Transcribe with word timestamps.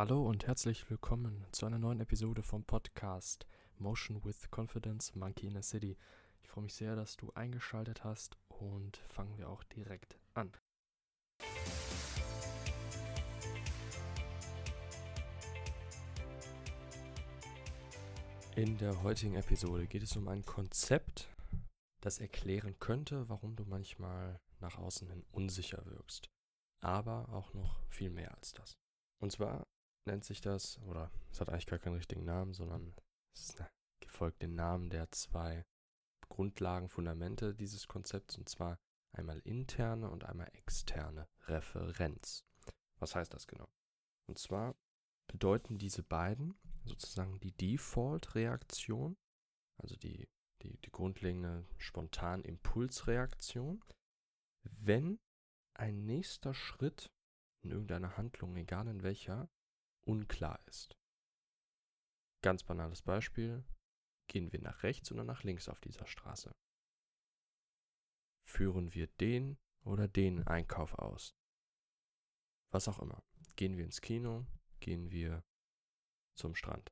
Hallo 0.00 0.26
und 0.26 0.46
herzlich 0.46 0.88
willkommen 0.88 1.44
zu 1.52 1.66
einer 1.66 1.78
neuen 1.78 2.00
Episode 2.00 2.42
vom 2.42 2.64
Podcast 2.64 3.46
Motion 3.76 4.24
with 4.24 4.50
Confidence 4.50 5.14
Monkey 5.14 5.48
in 5.48 5.58
a 5.58 5.62
City. 5.62 5.98
Ich 6.42 6.48
freue 6.48 6.64
mich 6.64 6.72
sehr, 6.72 6.96
dass 6.96 7.18
du 7.18 7.30
eingeschaltet 7.34 8.02
hast 8.02 8.38
und 8.48 8.96
fangen 8.96 9.36
wir 9.36 9.50
auch 9.50 9.62
direkt 9.62 10.18
an. 10.32 10.52
In 18.56 18.78
der 18.78 19.02
heutigen 19.02 19.34
Episode 19.34 19.86
geht 19.86 20.02
es 20.02 20.16
um 20.16 20.28
ein 20.28 20.46
Konzept, 20.46 21.28
das 22.00 22.20
erklären 22.20 22.78
könnte, 22.78 23.28
warum 23.28 23.54
du 23.54 23.66
manchmal 23.66 24.40
nach 24.60 24.78
außen 24.78 25.10
hin 25.10 25.26
unsicher 25.30 25.84
wirkst. 25.84 26.30
Aber 26.80 27.28
auch 27.28 27.52
noch 27.52 27.82
viel 27.90 28.08
mehr 28.08 28.34
als 28.34 28.54
das. 28.54 28.78
Und 29.18 29.32
zwar 29.32 29.66
nennt 30.06 30.24
sich 30.24 30.40
das, 30.40 30.78
oder 30.82 31.10
es 31.30 31.40
hat 31.40 31.48
eigentlich 31.48 31.66
gar 31.66 31.78
keinen 31.78 31.96
richtigen 31.96 32.24
Namen, 32.24 32.54
sondern 32.54 32.94
es 33.34 33.50
ist 33.50 33.64
gefolgt 34.00 34.42
den 34.42 34.54
Namen 34.54 34.90
der 34.90 35.10
zwei 35.12 35.64
Grundlagen, 36.28 36.88
Fundamente 36.88 37.54
dieses 37.54 37.88
Konzepts, 37.88 38.36
und 38.36 38.48
zwar 38.48 38.78
einmal 39.12 39.40
interne 39.40 40.10
und 40.10 40.24
einmal 40.24 40.48
externe 40.52 41.28
Referenz. 41.46 42.44
Was 42.98 43.14
heißt 43.14 43.32
das 43.32 43.46
genau? 43.46 43.68
Und 44.28 44.38
zwar 44.38 44.76
bedeuten 45.26 45.78
diese 45.78 46.02
beiden 46.02 46.58
sozusagen 46.84 47.40
die 47.40 47.52
Default-Reaktion, 47.52 49.16
also 49.78 49.96
die, 49.96 50.28
die, 50.62 50.76
die 50.78 50.90
grundlegende 50.90 51.66
spontan 51.78 52.44
Impulsreaktion, 52.44 53.82
wenn 54.62 55.18
ein 55.74 56.04
nächster 56.04 56.52
Schritt 56.52 57.10
in 57.62 57.70
irgendeiner 57.70 58.16
Handlung, 58.16 58.56
egal 58.56 58.86
in 58.88 59.02
welcher, 59.02 59.48
unklar 60.10 60.60
ist. 60.66 60.96
Ganz 62.42 62.64
banales 62.64 63.02
Beispiel. 63.02 63.64
Gehen 64.28 64.52
wir 64.52 64.60
nach 64.60 64.82
rechts 64.82 65.12
oder 65.12 65.24
nach 65.24 65.44
links 65.44 65.68
auf 65.68 65.80
dieser 65.80 66.06
Straße? 66.06 66.52
Führen 68.48 68.92
wir 68.94 69.06
den 69.06 69.56
oder 69.84 70.08
den 70.08 70.46
Einkauf 70.46 70.94
aus? 70.94 71.34
Was 72.72 72.88
auch 72.88 72.98
immer. 72.98 73.22
Gehen 73.56 73.76
wir 73.76 73.84
ins 73.84 74.00
Kino? 74.00 74.46
Gehen 74.80 75.10
wir 75.10 75.44
zum 76.36 76.54
Strand? 76.54 76.90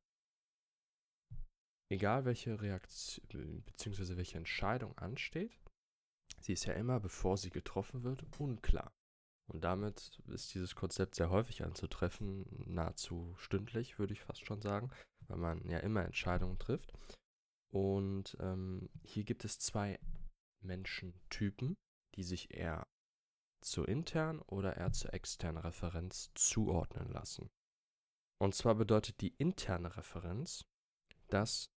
Egal 1.90 2.24
welche 2.24 2.60
Reaktion 2.60 3.62
bzw. 3.62 4.16
welche 4.16 4.36
Entscheidung 4.36 4.96
ansteht, 4.98 5.58
sie 6.40 6.52
ist 6.52 6.66
ja 6.66 6.74
immer, 6.74 7.00
bevor 7.00 7.36
sie 7.36 7.50
getroffen 7.50 8.02
wird, 8.02 8.24
unklar. 8.38 8.92
Und 9.48 9.64
damit 9.64 10.20
ist 10.26 10.54
dieses 10.54 10.74
Konzept 10.74 11.14
sehr 11.14 11.30
häufig 11.30 11.64
anzutreffen, 11.64 12.46
nahezu 12.66 13.34
stündlich, 13.38 13.98
würde 13.98 14.12
ich 14.12 14.20
fast 14.20 14.44
schon 14.44 14.60
sagen, 14.60 14.90
weil 15.26 15.38
man 15.38 15.66
ja 15.68 15.78
immer 15.78 16.04
Entscheidungen 16.04 16.58
trifft. 16.58 16.92
Und 17.70 18.36
ähm, 18.40 18.90
hier 19.02 19.24
gibt 19.24 19.44
es 19.44 19.58
zwei 19.58 19.98
Menschentypen, 20.60 21.76
die 22.14 22.22
sich 22.22 22.54
eher 22.54 22.86
zur 23.60 23.88
internen 23.88 24.40
oder 24.40 24.76
eher 24.76 24.92
zur 24.92 25.14
externen 25.14 25.62
Referenz 25.62 26.30
zuordnen 26.34 27.10
lassen. 27.10 27.50
Und 28.40 28.54
zwar 28.54 28.74
bedeutet 28.74 29.20
die 29.20 29.34
interne 29.38 29.96
Referenz, 29.96 30.64
dass 31.28 31.70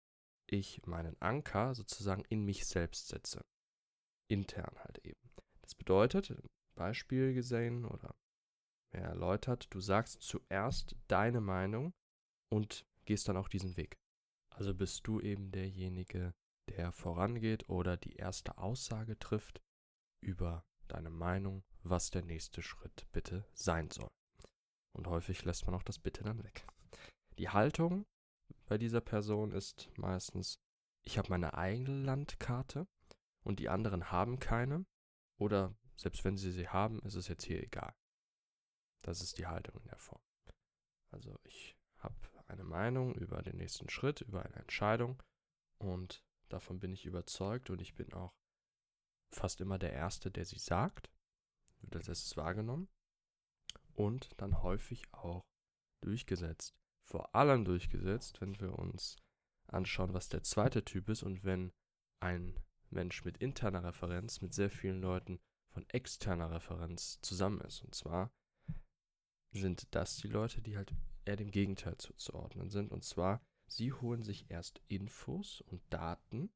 ich 0.47 0.85
meinen 0.87 1.21
Anker 1.21 1.75
sozusagen 1.75 2.25
in 2.29 2.45
mich 2.45 2.67
selbst 2.67 3.09
setze. 3.09 3.45
Intern 4.29 4.75
halt 4.79 4.99
eben. 5.05 5.31
Das 5.63 5.75
bedeutet, 5.75 6.35
Beispiel 6.79 7.35
gesehen 7.35 7.85
oder 7.85 8.15
mehr 8.93 9.03
erläutert, 9.05 9.67
du 9.71 9.81
sagst 9.81 10.23
zuerst 10.23 10.97
deine 11.09 11.41
Meinung 11.41 11.93
und 12.51 12.87
gehst 13.05 13.29
dann 13.29 13.37
auch 13.37 13.49
diesen 13.49 13.77
Weg. 13.77 13.99
Also 14.51 14.75
bist 14.75 15.07
du 15.07 15.21
eben 15.21 15.51
derjenige, 15.51 16.33
der 16.69 16.93
vorangeht 16.93 17.69
oder 17.69 17.97
die 17.97 18.15
erste 18.15 18.59
Aussage 18.59 19.19
trifft 19.19 19.61
über 20.21 20.65
deine 20.87 21.11
Meinung, 21.11 21.65
was 21.83 22.11
der 22.11 22.23
nächste 22.23 22.63
Schritt 22.63 23.07
bitte 23.13 23.45
sein 23.53 23.91
soll. 23.91 24.11
Und 24.93 25.09
häufig 25.09 25.45
lässt 25.45 25.67
man 25.67 25.75
auch 25.75 25.83
das 25.83 25.99
Bitte 25.99 26.23
dann 26.23 26.45
weg. 26.45 26.65
Die 27.39 27.49
Haltung 27.49 28.07
bei 28.67 28.79
dieser 28.79 29.01
Person 29.01 29.53
ist 29.53 29.91
meistens, 29.97 30.61
ich 31.05 31.19
habe 31.19 31.31
meine 31.31 31.55
eigene 31.55 32.03
Landkarte 32.03 32.87
und 33.45 33.59
die 33.59 33.69
anderen 33.69 34.11
haben 34.11 34.39
keine. 34.39 34.87
Oder 35.39 35.75
selbst 35.99 36.25
wenn 36.25 36.37
sie 36.37 36.53
sie 36.53 36.69
haben, 36.69 37.01
ist 37.01 37.17
es 37.17 37.29
jetzt 37.29 37.45
hier 37.45 37.63
egal. 37.63 37.95
Das 39.03 39.21
ist 39.21 39.39
die 39.39 39.47
Haltung 39.47 39.77
in 39.81 39.89
der 39.89 39.99
Form. 39.99 40.23
Also 41.11 41.39
ich 41.45 41.77
habe 41.99 42.15
eine 42.47 42.65
Meinung 42.65 43.15
über 43.15 43.43
den 43.43 43.57
nächsten 43.57 43.89
Schritt, 43.89 44.21
über 44.21 44.45
eine 44.45 44.57
Entscheidung 44.57 45.23
und 45.79 46.23
davon 46.49 46.79
bin 46.79 46.93
ich 46.93 47.05
überzeugt 47.05 47.71
und 47.71 47.81
ich 47.81 47.95
bin 47.95 48.13
auch 48.13 48.35
fast 49.31 49.61
immer 49.61 49.79
der 49.79 49.93
Erste, 49.93 50.31
der 50.31 50.45
sie 50.45 50.59
sagt, 50.59 51.11
wird 51.81 51.97
als 51.97 52.09
erstes 52.09 52.37
wahrgenommen 52.37 52.89
und 53.95 54.31
dann 54.41 54.63
häufig 54.63 55.03
auch 55.13 55.45
durchgesetzt. 56.01 56.77
Vor 57.05 57.35
allem 57.35 57.65
durchgesetzt, 57.65 58.41
wenn 58.41 58.59
wir 58.61 58.79
uns 58.79 59.17
anschauen, 59.67 60.15
was 60.15 60.29
der 60.29 60.43
zweite 60.43 60.85
Typ 60.85 61.09
ist 61.09 61.23
und 61.23 61.45
wenn 61.45 61.73
ein 62.21 62.63
Mensch 62.91 63.25
mit 63.25 63.39
interner 63.39 63.85
Referenz 63.85 64.41
mit 64.41 64.55
sehr 64.55 64.71
vielen 64.71 65.01
Leuten 65.01 65.41
von 65.79 65.89
externer 65.91 66.51
Referenz 66.51 67.21
zusammen 67.21 67.61
ist. 67.61 67.85
Und 67.85 67.95
zwar 67.95 68.33
sind 69.53 69.95
das 69.95 70.17
die 70.17 70.27
Leute, 70.27 70.61
die 70.61 70.77
halt 70.77 70.93
eher 71.25 71.37
dem 71.37 71.53
Gegenteil 71.53 71.97
zuzuordnen 71.99 72.69
sind. 72.69 72.91
Und 72.91 73.05
zwar, 73.05 73.41
sie 73.69 73.93
holen 73.93 74.25
sich 74.25 74.51
erst 74.51 74.83
Infos 74.89 75.61
und 75.61 75.81
Daten 75.91 76.51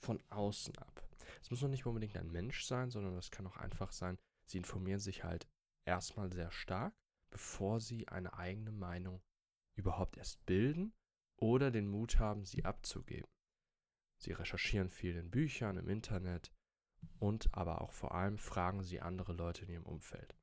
von 0.00 0.22
außen 0.30 0.78
ab. 0.78 1.02
Es 1.42 1.50
muss 1.50 1.60
noch 1.60 1.68
nicht 1.68 1.86
unbedingt 1.86 2.16
ein 2.16 2.30
Mensch 2.30 2.64
sein, 2.64 2.90
sondern 2.90 3.16
es 3.16 3.32
kann 3.32 3.48
auch 3.48 3.56
einfach 3.56 3.90
sein, 3.90 4.16
sie 4.46 4.58
informieren 4.58 5.00
sich 5.00 5.24
halt 5.24 5.48
erstmal 5.84 6.32
sehr 6.32 6.52
stark, 6.52 6.94
bevor 7.30 7.80
sie 7.80 8.06
eine 8.06 8.34
eigene 8.34 8.70
Meinung 8.70 9.20
überhaupt 9.76 10.16
erst 10.16 10.46
bilden 10.46 10.94
oder 11.36 11.72
den 11.72 11.88
Mut 11.88 12.20
haben, 12.20 12.44
sie 12.44 12.64
abzugeben. 12.64 13.28
Sie 14.22 14.32
recherchieren 14.32 14.88
viel 14.88 15.16
in 15.16 15.32
Büchern, 15.32 15.78
im 15.78 15.88
Internet, 15.88 16.52
und 17.18 17.48
aber 17.52 17.80
auch 17.80 17.92
vor 17.92 18.14
allem 18.14 18.38
fragen 18.38 18.82
sie 18.82 19.00
andere 19.00 19.32
Leute 19.32 19.64
in 19.64 19.70
ihrem 19.70 19.86
Umfeld, 19.86 20.36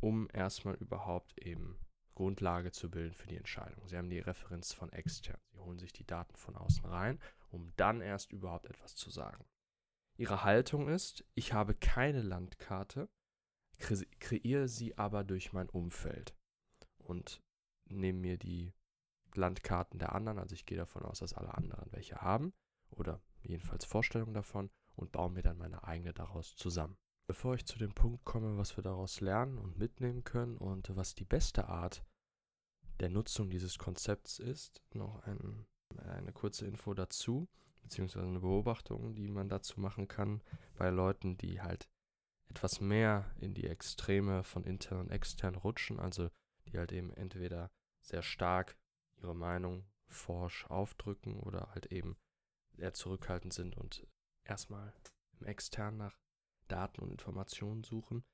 um 0.00 0.28
erstmal 0.32 0.74
überhaupt 0.74 1.38
eben 1.38 1.78
Grundlage 2.14 2.70
zu 2.70 2.90
bilden 2.90 3.14
für 3.14 3.26
die 3.26 3.36
Entscheidung. 3.36 3.88
Sie 3.88 3.96
haben 3.96 4.10
die 4.10 4.20
Referenz 4.20 4.72
von 4.72 4.92
extern. 4.92 5.40
Sie 5.50 5.58
holen 5.58 5.78
sich 5.78 5.92
die 5.92 6.06
Daten 6.06 6.36
von 6.36 6.56
außen 6.56 6.84
rein, 6.84 7.20
um 7.50 7.72
dann 7.76 8.00
erst 8.00 8.32
überhaupt 8.32 8.66
etwas 8.66 8.94
zu 8.94 9.10
sagen. 9.10 9.44
Ihre 10.16 10.44
Haltung 10.44 10.88
ist, 10.88 11.24
ich 11.34 11.52
habe 11.52 11.74
keine 11.74 12.22
Landkarte, 12.22 13.08
kre 13.78 14.04
kreiere 14.20 14.68
sie 14.68 14.96
aber 14.96 15.24
durch 15.24 15.52
mein 15.52 15.68
Umfeld 15.68 16.36
und 16.98 17.42
nehme 17.86 18.20
mir 18.20 18.38
die 18.38 18.72
Landkarten 19.34 19.98
der 19.98 20.14
anderen, 20.14 20.38
also 20.38 20.54
ich 20.54 20.66
gehe 20.66 20.78
davon 20.78 21.02
aus, 21.02 21.18
dass 21.18 21.34
alle 21.34 21.54
anderen 21.54 21.90
welche 21.90 22.16
haben 22.20 22.52
oder 22.90 23.20
jedenfalls 23.42 23.84
Vorstellungen 23.84 24.34
davon 24.34 24.70
und 24.96 25.12
baue 25.12 25.30
mir 25.30 25.42
dann 25.42 25.58
meine 25.58 25.84
eigene 25.84 26.12
daraus 26.12 26.56
zusammen. 26.56 26.96
Bevor 27.26 27.54
ich 27.54 27.64
zu 27.64 27.78
dem 27.78 27.94
Punkt 27.94 28.24
komme, 28.24 28.58
was 28.58 28.76
wir 28.76 28.82
daraus 28.82 29.20
lernen 29.20 29.58
und 29.58 29.78
mitnehmen 29.78 30.24
können 30.24 30.56
und 30.58 30.94
was 30.94 31.14
die 31.14 31.24
beste 31.24 31.68
Art 31.68 32.04
der 33.00 33.08
Nutzung 33.08 33.50
dieses 33.50 33.78
Konzepts 33.78 34.38
ist, 34.38 34.82
noch 34.92 35.22
ein, 35.24 35.66
eine 35.96 36.32
kurze 36.32 36.66
Info 36.66 36.92
dazu, 36.94 37.48
beziehungsweise 37.82 38.26
eine 38.26 38.40
Beobachtung, 38.40 39.14
die 39.14 39.28
man 39.28 39.48
dazu 39.48 39.80
machen 39.80 40.06
kann 40.06 40.42
bei 40.76 40.90
Leuten, 40.90 41.36
die 41.38 41.60
halt 41.60 41.88
etwas 42.50 42.80
mehr 42.80 43.34
in 43.40 43.54
die 43.54 43.66
Extreme 43.66 44.44
von 44.44 44.64
intern 44.64 45.00
und 45.00 45.10
extern 45.10 45.54
rutschen, 45.54 45.98
also 45.98 46.30
die 46.68 46.78
halt 46.78 46.92
eben 46.92 47.10
entweder 47.10 47.70
sehr 48.00 48.22
stark 48.22 48.76
ihre 49.16 49.34
Meinung 49.34 49.84
forsch 50.06 50.66
aufdrücken 50.66 51.40
oder 51.40 51.70
halt 51.70 51.86
eben 51.86 52.16
eher 52.76 52.92
zurückhaltend 52.92 53.52
sind 53.52 53.76
und 53.76 54.06
erstmal 54.44 54.92
im 55.40 55.46
extern 55.46 55.96
nach 55.96 56.18
Daten 56.68 57.00
und 57.00 57.10
Informationen 57.10 57.84
suchen. 57.84 58.24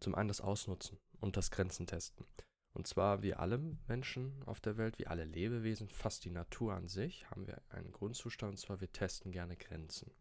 Zum 0.00 0.14
einen 0.14 0.28
das 0.28 0.40
Ausnutzen 0.40 0.98
und 1.20 1.36
das 1.36 1.50
Grenzen 1.50 1.86
testen. 1.86 2.26
Und 2.72 2.86
zwar 2.86 3.22
wie 3.22 3.34
alle 3.34 3.58
Menschen 3.88 4.42
auf 4.44 4.60
der 4.60 4.76
Welt, 4.76 4.98
wie 4.98 5.06
alle 5.06 5.24
Lebewesen, 5.24 5.88
fast 5.88 6.24
die 6.24 6.30
Natur 6.30 6.74
an 6.74 6.88
sich, 6.88 7.28
haben 7.30 7.46
wir 7.46 7.60
einen 7.70 7.90
Grundzustand, 7.90 8.52
und 8.52 8.56
zwar 8.58 8.80
wir 8.80 8.92
testen 8.92 9.32
gerne 9.32 9.56
Grenzen. 9.56 10.12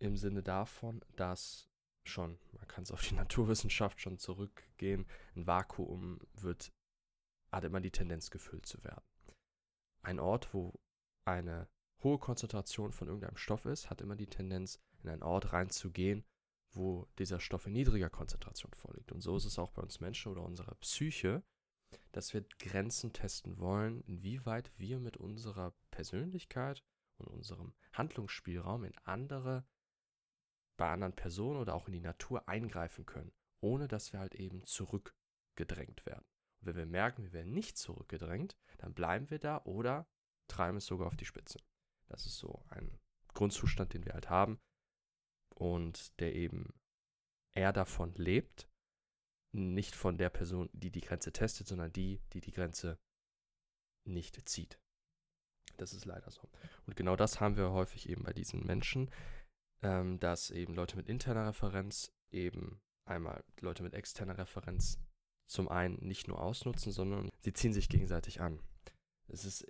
Im 0.00 0.16
Sinne 0.16 0.42
davon, 0.42 1.04
dass 1.14 1.68
schon, 2.04 2.38
man 2.52 2.66
kann 2.66 2.82
es 2.82 2.90
auf 2.90 3.06
die 3.06 3.14
Naturwissenschaft 3.22 4.00
schon 4.00 4.18
zurückgehen, 4.18 5.06
ein 5.36 5.46
Vakuum 5.46 6.18
wird, 6.34 6.72
hat 7.52 7.64
immer 7.64 7.80
die 7.80 7.92
Tendenz 7.92 8.30
gefüllt 8.30 8.66
zu 8.66 8.82
werden. 8.82 9.04
Ein 10.04 10.18
Ort, 10.18 10.52
wo 10.52 10.80
eine 11.24 11.68
hohe 12.02 12.18
Konzentration 12.18 12.92
von 12.92 13.08
irgendeinem 13.08 13.36
Stoff 13.36 13.64
ist, 13.66 13.90
hat 13.90 14.00
immer 14.00 14.16
die 14.16 14.26
Tendenz, 14.26 14.80
in 15.02 15.08
einen 15.10 15.22
Ort 15.22 15.52
reinzugehen, 15.52 16.24
wo 16.70 17.06
dieser 17.18 17.40
Stoff 17.40 17.66
in 17.66 17.72
niedriger 17.72 18.10
Konzentration 18.10 18.72
vorliegt. 18.74 19.12
Und 19.12 19.20
so 19.20 19.36
ist 19.36 19.44
es 19.44 19.58
auch 19.58 19.72
bei 19.72 19.82
uns 19.82 20.00
Menschen 20.00 20.32
oder 20.32 20.42
unserer 20.42 20.74
Psyche. 20.76 21.42
dass 22.12 22.34
wir 22.34 22.44
Grenzen 22.58 23.12
testen 23.12 23.58
wollen, 23.58 24.00
inwieweit 24.02 24.72
wir 24.78 24.98
mit 24.98 25.16
unserer 25.16 25.74
Persönlichkeit 25.90 26.82
und 27.16 27.28
unserem 27.28 27.74
Handlungsspielraum 27.92 28.84
in 28.84 28.96
andere, 29.04 29.66
bei 30.76 30.90
anderen 30.90 31.14
Personen 31.14 31.60
oder 31.60 31.74
auch 31.74 31.86
in 31.86 31.92
die 31.92 32.00
Natur 32.00 32.48
eingreifen 32.48 33.06
können, 33.06 33.32
ohne 33.60 33.88
dass 33.88 34.12
wir 34.12 34.20
halt 34.20 34.34
eben 34.34 34.64
zurückgedrängt 34.64 36.06
werden. 36.06 36.24
Und 36.60 36.66
wenn 36.66 36.76
wir 36.76 36.86
merken, 36.86 37.24
wir 37.24 37.32
werden 37.32 37.52
nicht 37.52 37.76
zurückgedrängt, 37.76 38.56
dann 38.78 38.94
bleiben 38.94 39.30
wir 39.30 39.38
da 39.38 39.62
oder 39.64 40.06
treiben 40.48 40.78
es 40.78 40.86
sogar 40.86 41.06
auf 41.06 41.16
die 41.16 41.26
Spitze. 41.26 41.58
Das 42.12 42.26
ist 42.26 42.36
so 42.36 42.62
ein 42.68 42.98
Grundzustand, 43.32 43.94
den 43.94 44.04
wir 44.04 44.12
halt 44.12 44.28
haben 44.28 44.60
und 45.54 46.18
der 46.20 46.34
eben 46.34 46.74
eher 47.54 47.72
davon 47.72 48.14
lebt, 48.14 48.68
nicht 49.54 49.94
von 49.94 50.18
der 50.18 50.30
Person, 50.30 50.68
die 50.72 50.90
die 50.90 51.00
Grenze 51.00 51.32
testet, 51.32 51.66
sondern 51.66 51.92
die, 51.92 52.20
die 52.32 52.40
die 52.40 52.52
Grenze 52.52 52.98
nicht 54.04 54.48
zieht. 54.48 54.78
Das 55.78 55.94
ist 55.94 56.04
leider 56.04 56.30
so. 56.30 56.50
Und 56.86 56.96
genau 56.96 57.16
das 57.16 57.40
haben 57.40 57.56
wir 57.56 57.70
häufig 57.70 58.08
eben 58.08 58.24
bei 58.24 58.32
diesen 58.32 58.64
Menschen, 58.64 59.10
ähm, 59.82 60.18
dass 60.20 60.50
eben 60.50 60.74
Leute 60.74 60.96
mit 60.96 61.08
interner 61.08 61.48
Referenz 61.48 62.12
eben 62.30 62.80
einmal 63.04 63.42
Leute 63.60 63.82
mit 63.82 63.94
externer 63.94 64.36
Referenz 64.36 64.98
zum 65.46 65.68
einen 65.68 65.96
nicht 66.06 66.28
nur 66.28 66.40
ausnutzen, 66.40 66.92
sondern 66.92 67.30
sie 67.40 67.52
ziehen 67.52 67.72
sich 67.72 67.88
gegenseitig 67.88 68.40
an. 68.40 68.60
Es 69.28 69.44
ist 69.44 69.66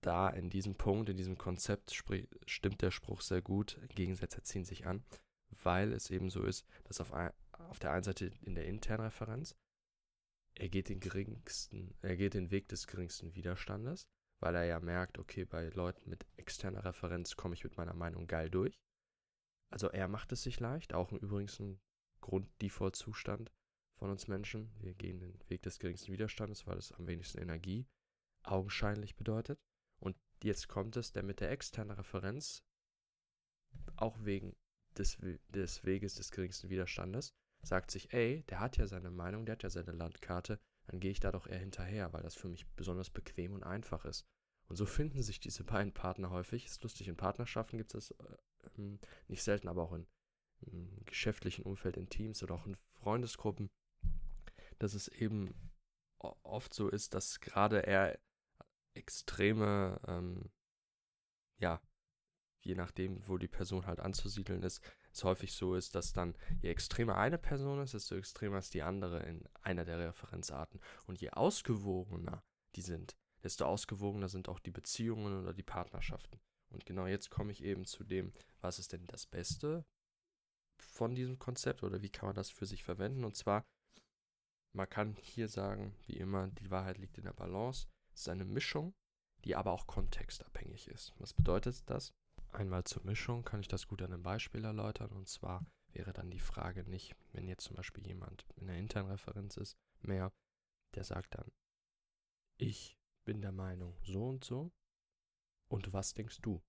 da 0.00 0.28
in 0.28 0.50
diesem 0.50 0.74
Punkt, 0.74 1.08
in 1.08 1.16
diesem 1.16 1.38
Konzept 1.38 1.92
stimmt 2.46 2.82
der 2.82 2.90
Spruch 2.90 3.20
sehr 3.20 3.42
gut, 3.42 3.78
Gegensätze 3.94 4.42
ziehen 4.42 4.64
sich 4.64 4.86
an, 4.86 5.04
weil 5.62 5.92
es 5.92 6.10
eben 6.10 6.30
so 6.30 6.44
ist, 6.44 6.66
dass 6.84 7.00
auf, 7.00 7.12
ein, 7.12 7.32
auf 7.52 7.78
der 7.78 7.92
einen 7.92 8.04
Seite 8.04 8.30
in 8.42 8.54
der 8.54 8.66
internen 8.66 9.04
Referenz, 9.04 9.56
er 10.54 10.68
geht 10.68 10.88
den 10.88 11.00
geringsten, 11.00 11.94
er 12.02 12.16
geht 12.16 12.34
den 12.34 12.50
Weg 12.50 12.68
des 12.68 12.86
geringsten 12.86 13.34
Widerstandes, 13.34 14.08
weil 14.40 14.54
er 14.54 14.64
ja 14.64 14.80
merkt, 14.80 15.18
okay, 15.18 15.44
bei 15.44 15.68
Leuten 15.70 16.10
mit 16.10 16.26
externer 16.36 16.84
Referenz 16.84 17.36
komme 17.36 17.54
ich 17.54 17.64
mit 17.64 17.76
meiner 17.76 17.94
Meinung 17.94 18.26
geil 18.26 18.50
durch. 18.50 18.80
Also 19.70 19.88
er 19.88 20.08
macht 20.08 20.32
es 20.32 20.42
sich 20.42 20.60
leicht, 20.60 20.94
auch 20.94 21.12
übrigens 21.12 21.58
ein 21.60 21.80
Grund-Default-Zustand 22.20 23.52
von 23.98 24.10
uns 24.10 24.28
Menschen. 24.28 24.72
Wir 24.80 24.94
gehen 24.94 25.20
den 25.20 25.38
Weg 25.48 25.62
des 25.62 25.78
geringsten 25.78 26.12
Widerstandes, 26.12 26.66
weil 26.66 26.78
es 26.78 26.92
am 26.92 27.06
wenigsten 27.06 27.38
Energie 27.38 27.86
augenscheinlich 28.44 29.16
bedeutet. 29.16 29.60
Jetzt 30.42 30.68
kommt 30.68 30.96
es, 30.96 31.12
der 31.12 31.22
mit 31.22 31.40
der 31.40 31.50
externen 31.50 31.96
Referenz, 31.96 32.62
auch 33.96 34.16
wegen 34.20 34.54
des, 34.96 35.18
des 35.48 35.84
Weges 35.84 36.14
des 36.14 36.30
geringsten 36.30 36.70
Widerstandes, 36.70 37.34
sagt 37.62 37.90
sich, 37.90 38.12
ey, 38.12 38.44
der 38.44 38.60
hat 38.60 38.76
ja 38.76 38.86
seine 38.86 39.10
Meinung, 39.10 39.46
der 39.46 39.54
hat 39.54 39.62
ja 39.62 39.70
seine 39.70 39.92
Landkarte, 39.92 40.60
dann 40.86 41.00
gehe 41.00 41.10
ich 41.10 41.20
da 41.20 41.32
doch 41.32 41.46
eher 41.46 41.58
hinterher, 41.58 42.12
weil 42.12 42.22
das 42.22 42.34
für 42.34 42.48
mich 42.48 42.66
besonders 42.76 43.10
bequem 43.10 43.52
und 43.52 43.64
einfach 43.64 44.04
ist. 44.04 44.26
Und 44.68 44.76
so 44.76 44.86
finden 44.86 45.22
sich 45.22 45.40
diese 45.40 45.64
beiden 45.64 45.92
Partner 45.92 46.30
häufig. 46.30 46.66
Ist 46.66 46.82
lustig, 46.82 47.08
in 47.08 47.16
Partnerschaften 47.16 47.78
gibt 47.78 47.94
es 47.94 48.08
das 48.08 48.18
äh, 48.78 48.98
nicht 49.26 49.42
selten, 49.42 49.68
aber 49.68 49.82
auch 49.82 49.92
in, 49.92 50.06
im 50.60 51.04
geschäftlichen 51.04 51.64
Umfeld, 51.64 51.96
in 51.96 52.08
Teams 52.08 52.42
oder 52.42 52.54
auch 52.54 52.66
in 52.66 52.76
Freundesgruppen, 53.00 53.70
dass 54.78 54.94
es 54.94 55.08
eben 55.08 55.54
oft 56.18 56.74
so 56.74 56.88
ist, 56.88 57.14
dass 57.14 57.40
gerade 57.40 57.80
eher 57.80 58.18
extreme, 58.98 60.00
ähm, 60.06 60.50
ja, 61.58 61.80
je 62.60 62.74
nachdem, 62.74 63.26
wo 63.26 63.38
die 63.38 63.48
Person 63.48 63.86
halt 63.86 64.00
anzusiedeln 64.00 64.62
ist, 64.62 64.82
es 65.12 65.24
häufig 65.24 65.52
so 65.52 65.74
ist, 65.74 65.94
dass 65.94 66.12
dann 66.12 66.36
je 66.60 66.70
extremer 66.70 67.16
eine 67.16 67.38
Person 67.38 67.80
ist, 67.80 67.94
desto 67.94 68.14
extremer 68.14 68.58
ist 68.58 68.74
die 68.74 68.82
andere 68.82 69.22
in 69.22 69.44
einer 69.62 69.84
der 69.84 69.98
Referenzarten. 69.98 70.80
Und 71.06 71.20
je 71.20 71.30
ausgewogener 71.30 72.44
die 72.74 72.82
sind, 72.82 73.16
desto 73.42 73.64
ausgewogener 73.64 74.28
sind 74.28 74.48
auch 74.48 74.58
die 74.58 74.70
Beziehungen 74.70 75.40
oder 75.40 75.54
die 75.54 75.62
Partnerschaften. 75.62 76.40
Und 76.70 76.84
genau 76.84 77.06
jetzt 77.06 77.30
komme 77.30 77.52
ich 77.52 77.62
eben 77.62 77.86
zu 77.86 78.04
dem, 78.04 78.32
was 78.60 78.78
ist 78.78 78.92
denn 78.92 79.06
das 79.06 79.26
Beste 79.26 79.86
von 80.78 81.14
diesem 81.14 81.38
Konzept 81.38 81.82
oder 81.82 82.02
wie 82.02 82.10
kann 82.10 82.28
man 82.28 82.36
das 82.36 82.50
für 82.50 82.66
sich 82.66 82.84
verwenden? 82.84 83.24
Und 83.24 83.36
zwar, 83.36 83.64
man 84.74 84.88
kann 84.88 85.16
hier 85.16 85.48
sagen, 85.48 85.94
wie 86.06 86.18
immer, 86.18 86.48
die 86.48 86.70
Wahrheit 86.70 86.98
liegt 86.98 87.18
in 87.18 87.24
der 87.24 87.32
Balance. 87.32 87.88
Ist 88.18 88.28
eine 88.28 88.44
Mischung, 88.44 88.94
die 89.44 89.54
aber 89.54 89.70
auch 89.70 89.86
kontextabhängig 89.86 90.88
ist. 90.88 91.14
Was 91.18 91.32
bedeutet 91.32 91.88
das? 91.88 92.12
Einmal 92.50 92.82
zur 92.82 93.04
Mischung 93.04 93.44
kann 93.44 93.60
ich 93.60 93.68
das 93.68 93.86
gut 93.86 94.02
an 94.02 94.12
einem 94.12 94.24
Beispiel 94.24 94.64
erläutern. 94.64 95.12
Und 95.12 95.28
zwar 95.28 95.64
wäre 95.92 96.12
dann 96.12 96.28
die 96.30 96.40
Frage 96.40 96.82
nicht, 96.82 97.14
wenn 97.32 97.46
jetzt 97.46 97.64
zum 97.64 97.76
Beispiel 97.76 98.04
jemand 98.04 98.44
in 98.56 98.66
der 98.66 98.76
internen 98.76 99.10
Referenz 99.10 99.56
ist, 99.56 99.78
mehr, 100.00 100.32
der 100.96 101.04
sagt 101.04 101.36
dann, 101.36 101.52
ich 102.56 102.98
bin 103.24 103.40
der 103.40 103.52
Meinung 103.52 103.96
so 104.02 104.26
und 104.28 104.42
so. 104.42 104.72
Und 105.68 105.92
was 105.92 106.14
denkst 106.14 106.40
du? 106.40 106.60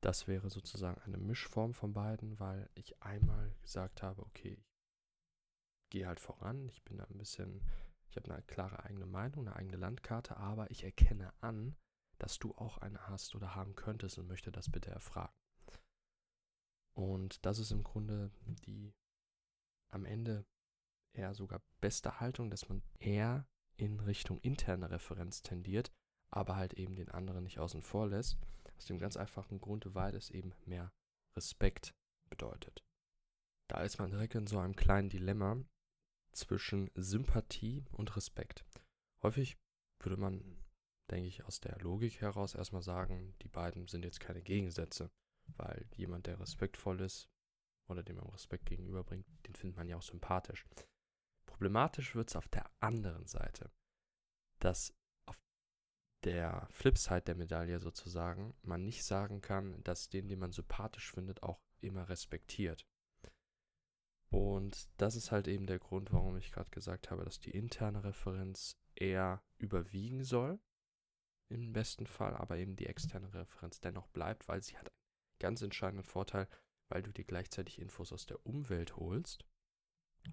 Das 0.00 0.26
wäre 0.26 0.48
sozusagen 0.48 1.02
eine 1.02 1.18
Mischform 1.18 1.74
von 1.74 1.92
beiden, 1.92 2.40
weil 2.40 2.70
ich 2.74 3.02
einmal 3.02 3.54
gesagt 3.60 4.02
habe, 4.02 4.22
okay, 4.22 4.56
ich 4.56 5.90
gehe 5.90 6.06
halt 6.06 6.18
voran, 6.18 6.66
ich 6.68 6.82
bin 6.82 6.96
da 6.96 7.04
ein 7.04 7.18
bisschen, 7.18 7.62
ich 8.12 8.16
habe 8.16 8.30
eine 8.30 8.42
klare 8.42 8.84
eigene 8.84 9.06
Meinung, 9.06 9.48
eine 9.48 9.56
eigene 9.56 9.78
Landkarte, 9.78 10.36
aber 10.36 10.70
ich 10.70 10.84
erkenne 10.84 11.32
an, 11.40 11.74
dass 12.18 12.38
du 12.38 12.54
auch 12.56 12.76
eine 12.76 13.08
hast 13.08 13.34
oder 13.34 13.54
haben 13.54 13.74
könntest 13.74 14.18
und 14.18 14.26
möchte 14.26 14.52
das 14.52 14.70
bitte 14.70 14.90
erfragen. 14.90 15.32
Und 16.94 17.44
das 17.46 17.58
ist 17.58 17.70
im 17.70 17.82
Grunde 17.82 18.30
die 18.44 18.94
am 19.88 20.04
Ende 20.04 20.44
eher 21.14 21.32
sogar 21.32 21.62
beste 21.80 22.20
Haltung, 22.20 22.50
dass 22.50 22.68
man 22.68 22.82
eher 22.98 23.48
in 23.76 23.98
Richtung 24.00 24.38
interne 24.40 24.90
Referenz 24.90 25.42
tendiert, 25.42 25.90
aber 26.30 26.56
halt 26.56 26.74
eben 26.74 26.96
den 26.96 27.10
anderen 27.10 27.44
nicht 27.44 27.60
außen 27.60 27.80
vor 27.80 28.08
lässt. 28.08 28.38
Aus 28.76 28.84
dem 28.84 28.98
ganz 28.98 29.16
einfachen 29.16 29.58
Grund, 29.58 29.94
weil 29.94 30.14
es 30.14 30.28
eben 30.28 30.52
mehr 30.66 30.92
Respekt 31.34 31.94
bedeutet. 32.28 32.84
Da 33.68 33.82
ist 33.82 33.98
man 33.98 34.10
direkt 34.10 34.34
in 34.34 34.46
so 34.46 34.58
einem 34.58 34.76
kleinen 34.76 35.08
Dilemma 35.08 35.64
zwischen 36.32 36.90
Sympathie 36.94 37.84
und 37.92 38.16
Respekt. 38.16 38.64
Häufig 39.22 39.58
würde 39.98 40.16
man 40.16 40.62
denke 41.12 41.28
ich, 41.28 41.44
aus 41.44 41.60
der 41.60 41.78
Logik 41.78 42.20
heraus 42.20 42.54
erstmal 42.54 42.82
sagen, 42.82 43.34
die 43.42 43.48
beiden 43.48 43.86
sind 43.86 44.04
jetzt 44.04 44.20
keine 44.20 44.42
Gegensätze, 44.42 45.10
weil 45.56 45.86
jemand, 45.96 46.26
der 46.26 46.40
respektvoll 46.40 47.00
ist 47.00 47.28
oder 47.88 48.02
dem 48.02 48.16
man 48.16 48.30
Respekt 48.30 48.66
gegenüberbringt, 48.66 49.26
den 49.46 49.54
findet 49.54 49.76
man 49.76 49.88
ja 49.88 49.96
auch 49.96 50.02
sympathisch. 50.02 50.64
Problematisch 51.44 52.14
wird 52.14 52.30
es 52.30 52.36
auf 52.36 52.48
der 52.48 52.70
anderen 52.80 53.26
Seite, 53.26 53.70
dass 54.58 54.94
auf 55.26 55.38
der 56.24 56.66
Flipside 56.70 57.22
der 57.22 57.34
Medaille 57.34 57.78
sozusagen 57.78 58.54
man 58.62 58.84
nicht 58.84 59.04
sagen 59.04 59.42
kann, 59.42 59.82
dass 59.84 60.08
den, 60.08 60.28
den 60.28 60.38
man 60.38 60.52
sympathisch 60.52 61.12
findet, 61.12 61.42
auch 61.42 61.60
immer 61.80 62.08
respektiert. 62.08 62.86
Und 64.32 64.88
das 64.96 65.14
ist 65.14 65.30
halt 65.30 65.46
eben 65.46 65.66
der 65.66 65.78
Grund, 65.78 66.10
warum 66.10 66.38
ich 66.38 66.52
gerade 66.52 66.70
gesagt 66.70 67.10
habe, 67.10 67.22
dass 67.22 67.38
die 67.38 67.50
interne 67.50 68.02
Referenz 68.02 68.78
eher 68.94 69.42
überwiegen 69.58 70.24
soll 70.24 70.58
im 71.50 71.74
besten 71.74 72.06
Fall, 72.06 72.34
aber 72.34 72.56
eben 72.56 72.74
die 72.74 72.86
externe 72.86 73.32
Referenz 73.34 73.80
dennoch 73.80 74.08
bleibt, 74.08 74.48
weil 74.48 74.62
sie 74.62 74.78
hat 74.78 74.86
einen 74.86 75.38
ganz 75.38 75.60
entscheidenden 75.60 76.04
Vorteil, 76.04 76.48
weil 76.88 77.02
du 77.02 77.12
dir 77.12 77.24
gleichzeitig 77.24 77.78
Infos 77.78 78.10
aus 78.10 78.24
der 78.24 78.44
Umwelt 78.46 78.96
holst 78.96 79.44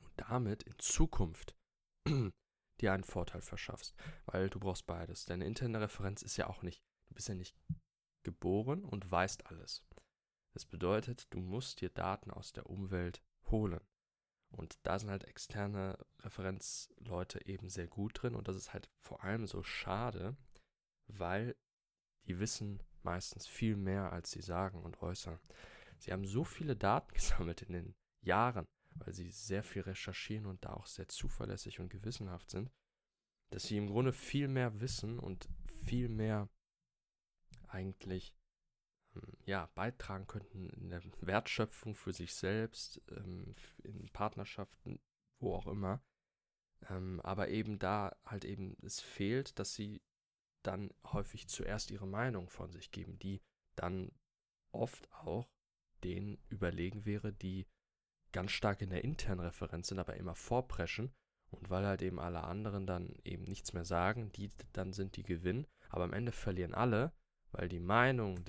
und 0.01 0.13
damit 0.15 0.63
in 0.63 0.79
Zukunft 0.79 1.57
dir 2.07 2.93
einen 2.93 3.03
Vorteil 3.03 3.41
verschaffst, 3.41 3.93
weil 4.27 4.49
du 4.49 4.61
brauchst 4.61 4.87
beides. 4.87 5.25
Deine 5.25 5.45
interne 5.45 5.81
Referenz 5.81 6.21
ist 6.21 6.37
ja 6.37 6.47
auch 6.47 6.61
nicht, 6.61 6.81
du 7.07 7.15
bist 7.15 7.27
ja 7.27 7.35
nicht 7.35 7.57
geboren 8.23 8.85
und 8.85 9.11
weißt 9.11 9.47
alles. 9.47 9.85
Das 10.53 10.65
bedeutet, 10.65 11.27
du 11.33 11.41
musst 11.41 11.81
dir 11.81 11.89
Daten 11.89 12.31
aus 12.31 12.53
der 12.53 12.69
Umwelt 12.69 13.21
holen. 13.51 13.81
Und 14.51 14.79
da 14.83 14.97
sind 14.97 15.09
halt 15.09 15.25
externe 15.25 15.97
Referenzleute 16.19 17.45
eben 17.45 17.69
sehr 17.69 17.87
gut 17.87 18.21
drin 18.21 18.35
und 18.35 18.47
das 18.47 18.55
ist 18.55 18.73
halt 18.73 18.89
vor 18.99 19.23
allem 19.23 19.45
so 19.45 19.63
schade, 19.63 20.35
weil 21.07 21.55
die 22.25 22.39
wissen 22.39 22.81
meistens 23.03 23.47
viel 23.47 23.75
mehr, 23.75 24.11
als 24.11 24.31
sie 24.31 24.41
sagen 24.41 24.81
und 24.81 25.01
äußern. 25.01 25.39
Sie 25.97 26.11
haben 26.11 26.25
so 26.25 26.43
viele 26.43 26.75
Daten 26.75 27.13
gesammelt 27.13 27.61
in 27.61 27.73
den 27.73 27.95
Jahren, 28.21 28.65
weil 28.95 29.13
sie 29.13 29.29
sehr 29.29 29.63
viel 29.63 29.83
recherchieren 29.83 30.45
und 30.45 30.65
da 30.65 30.73
auch 30.73 30.87
sehr 30.87 31.07
zuverlässig 31.07 31.79
und 31.79 31.89
gewissenhaft 31.89 32.49
sind, 32.49 32.71
dass 33.51 33.63
sie 33.63 33.77
im 33.77 33.87
Grunde 33.87 34.13
viel 34.13 34.47
mehr 34.47 34.81
wissen 34.81 35.19
und 35.19 35.47
viel 35.85 36.09
mehr 36.09 36.49
eigentlich 37.67 38.35
ja, 39.45 39.69
beitragen 39.75 40.27
könnten 40.27 40.69
in 40.69 40.89
der 40.89 41.01
Wertschöpfung 41.21 41.95
für 41.95 42.13
sich 42.13 42.33
selbst, 42.33 43.01
ähm, 43.11 43.55
in 43.83 44.09
Partnerschaften, 44.09 44.99
wo 45.39 45.55
auch 45.55 45.67
immer. 45.67 46.01
Ähm, 46.89 47.19
aber 47.21 47.49
eben 47.49 47.79
da 47.79 48.15
halt 48.25 48.45
eben 48.45 48.77
es 48.83 49.01
fehlt, 49.01 49.59
dass 49.59 49.73
sie 49.73 50.01
dann 50.63 50.93
häufig 51.05 51.47
zuerst 51.47 51.91
ihre 51.91 52.07
Meinung 52.07 52.49
von 52.49 52.71
sich 52.71 52.91
geben, 52.91 53.17
die 53.19 53.41
dann 53.75 54.11
oft 54.71 55.11
auch 55.11 55.49
denen 56.03 56.37
überlegen 56.49 57.05
wäre, 57.05 57.33
die 57.33 57.67
ganz 58.31 58.51
stark 58.51 58.81
in 58.81 58.89
der 58.89 59.03
internen 59.03 59.41
Referenz 59.41 59.87
sind, 59.87 59.99
aber 59.99 60.15
immer 60.15 60.35
vorpreschen 60.35 61.11
Und 61.51 61.69
weil 61.69 61.85
halt 61.85 62.01
eben 62.01 62.19
alle 62.19 62.43
anderen 62.43 62.85
dann 62.85 63.15
eben 63.23 63.43
nichts 63.43 63.73
mehr 63.73 63.85
sagen, 63.85 64.31
die 64.33 64.51
dann 64.73 64.93
sind 64.93 65.17
die 65.17 65.23
Gewinn. 65.23 65.65
Aber 65.89 66.03
am 66.03 66.13
Ende 66.13 66.31
verlieren 66.31 66.75
alle, 66.75 67.11
weil 67.51 67.67
die 67.69 67.79
Meinung 67.79 68.43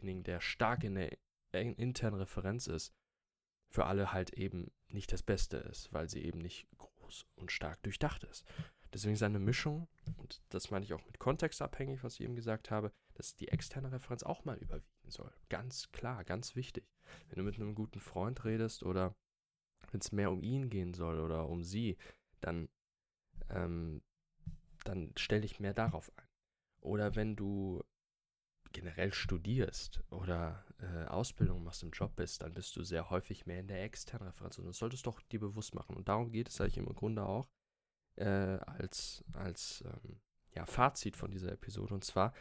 desjenigen, 0.00 0.24
der 0.24 0.40
stark 0.40 0.84
in 0.84 0.94
der 0.94 1.16
internen 1.52 2.16
Referenz 2.16 2.66
ist, 2.66 2.94
für 3.68 3.86
alle 3.86 4.12
halt 4.12 4.30
eben 4.30 4.72
nicht 4.88 5.12
das 5.12 5.22
Beste 5.22 5.58
ist, 5.58 5.92
weil 5.92 6.08
sie 6.08 6.24
eben 6.24 6.38
nicht 6.38 6.66
groß 6.78 7.26
und 7.36 7.52
stark 7.52 7.82
durchdacht 7.82 8.24
ist. 8.24 8.44
Deswegen 8.92 9.14
ist 9.14 9.22
eine 9.22 9.38
Mischung, 9.38 9.88
und 10.16 10.42
das 10.48 10.70
meine 10.70 10.84
ich 10.84 10.92
auch 10.92 11.04
mit 11.06 11.20
kontextabhängig, 11.20 12.02
was 12.02 12.14
ich 12.14 12.22
eben 12.22 12.34
gesagt 12.34 12.72
habe, 12.72 12.92
dass 13.14 13.36
die 13.36 13.48
externe 13.48 13.92
Referenz 13.92 14.24
auch 14.24 14.44
mal 14.44 14.58
überwiegen 14.58 15.10
soll. 15.10 15.32
Ganz 15.48 15.92
klar, 15.92 16.24
ganz 16.24 16.56
wichtig. 16.56 16.84
Wenn 17.28 17.38
du 17.38 17.44
mit 17.44 17.54
einem 17.56 17.76
guten 17.76 18.00
Freund 18.00 18.44
redest 18.44 18.82
oder 18.82 19.14
wenn 19.92 20.00
es 20.00 20.10
mehr 20.10 20.32
um 20.32 20.42
ihn 20.42 20.70
gehen 20.70 20.92
soll 20.94 21.20
oder 21.20 21.48
um 21.48 21.62
sie, 21.62 21.96
dann, 22.40 22.68
ähm, 23.48 24.02
dann 24.82 25.12
stell 25.16 25.42
dich 25.42 25.60
mehr 25.60 25.74
darauf 25.74 26.10
ein. 26.16 26.26
Oder 26.80 27.14
wenn 27.14 27.36
du 27.36 27.84
generell 28.72 29.12
studierst 29.12 30.00
oder 30.10 30.64
äh, 30.78 31.06
Ausbildung 31.06 31.64
machst, 31.64 31.82
im 31.82 31.90
Job 31.90 32.14
bist, 32.16 32.42
dann 32.42 32.54
bist 32.54 32.76
du 32.76 32.84
sehr 32.84 33.10
häufig 33.10 33.46
mehr 33.46 33.60
in 33.60 33.68
der 33.68 33.82
externen 33.82 34.28
Referenz. 34.28 34.58
Und 34.58 34.66
das 34.66 34.78
solltest 34.78 35.06
du 35.06 35.10
doch 35.10 35.20
dir 35.22 35.40
bewusst 35.40 35.74
machen. 35.74 35.96
Und 35.96 36.08
darum 36.08 36.30
geht 36.30 36.48
es 36.48 36.60
eigentlich 36.60 36.78
im 36.78 36.94
Grunde 36.94 37.24
auch 37.24 37.48
äh, 38.16 38.24
als, 38.24 39.24
als 39.32 39.84
ähm, 39.86 40.20
ja, 40.54 40.66
Fazit 40.66 41.16
von 41.16 41.30
dieser 41.30 41.52
Episode. 41.52 41.94
Und 41.94 42.04
zwar, 42.04 42.32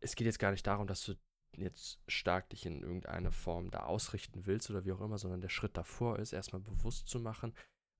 es 0.00 0.14
geht 0.14 0.26
jetzt 0.26 0.38
gar 0.38 0.52
nicht 0.52 0.66
darum, 0.66 0.86
dass 0.86 1.04
du 1.04 1.14
jetzt 1.56 2.00
stark 2.06 2.50
dich 2.50 2.66
in 2.66 2.82
irgendeine 2.82 3.32
Form 3.32 3.70
da 3.70 3.84
ausrichten 3.84 4.46
willst 4.46 4.70
oder 4.70 4.84
wie 4.84 4.92
auch 4.92 5.00
immer, 5.00 5.18
sondern 5.18 5.40
der 5.40 5.48
Schritt 5.48 5.76
davor 5.76 6.18
ist, 6.18 6.32
erstmal 6.32 6.60
bewusst 6.60 7.08
zu 7.08 7.18
machen, 7.18 7.54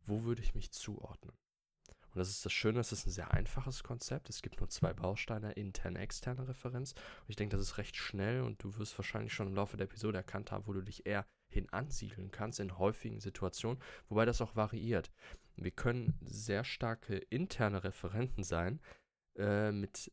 wo 0.05 0.25
würde 0.25 0.43
ich 0.43 0.55
mich 0.55 0.71
zuordnen. 0.71 1.37
Und 2.19 2.23
das 2.23 2.31
ist 2.31 2.45
das 2.45 2.53
Schöne, 2.53 2.81
es 2.81 2.91
ist 2.91 3.07
ein 3.07 3.13
sehr 3.13 3.33
einfaches 3.33 3.85
Konzept. 3.85 4.29
Es 4.29 4.43
gibt 4.43 4.59
nur 4.59 4.69
zwei 4.69 4.93
Bausteine, 4.93 5.53
interne, 5.53 6.01
externe 6.01 6.49
Referenz. 6.49 6.95
Und 6.95 7.29
ich 7.29 7.37
denke, 7.37 7.57
das 7.57 7.65
ist 7.65 7.79
recht 7.79 7.95
schnell 7.95 8.43
und 8.43 8.61
du 8.61 8.77
wirst 8.77 8.99
wahrscheinlich 8.99 9.33
schon 9.33 9.47
im 9.47 9.55
Laufe 9.55 9.77
der 9.77 9.85
Episode 9.85 10.19
erkannt 10.19 10.51
haben, 10.51 10.67
wo 10.67 10.73
du 10.73 10.83
dich 10.83 11.07
eher 11.07 11.25
hin 11.49 11.69
ansiedeln 11.71 12.33
kannst 12.33 12.59
in 12.59 12.77
häufigen 12.77 13.21
Situationen, 13.21 13.81
wobei 14.09 14.25
das 14.25 14.41
auch 14.41 14.57
variiert. 14.57 15.13
Wir 15.55 15.71
können 15.71 16.19
sehr 16.21 16.65
starke 16.65 17.19
interne 17.19 17.85
Referenten 17.85 18.43
sein 18.43 18.81
äh, 19.37 19.71
mit 19.71 20.11